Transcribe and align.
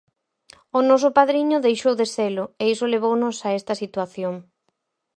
O 0.77 0.79
noso 0.89 1.09
padriño 1.17 1.63
deixou 1.65 1.93
de 2.01 2.07
selo 2.15 2.45
e 2.61 2.63
iso 2.73 2.91
levounos 2.93 3.37
a 3.47 3.49
esta 3.59 3.73
situación. 3.83 4.35